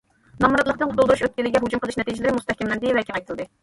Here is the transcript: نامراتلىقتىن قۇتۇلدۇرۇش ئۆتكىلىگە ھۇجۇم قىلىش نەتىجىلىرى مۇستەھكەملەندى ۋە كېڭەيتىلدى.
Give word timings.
نامراتلىقتىن 0.45 0.93
قۇتۇلدۇرۇش 0.93 1.23
ئۆتكىلىگە 1.29 1.63
ھۇجۇم 1.69 1.85
قىلىش 1.87 2.01
نەتىجىلىرى 2.03 2.37
مۇستەھكەملەندى 2.41 3.01
ۋە 3.01 3.09
كېڭەيتىلدى. 3.11 3.53